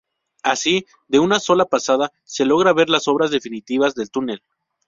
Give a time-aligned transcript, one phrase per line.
[0.41, 4.41] Así, de en una sola pasada, se logra ver las obras definitivas del túnel.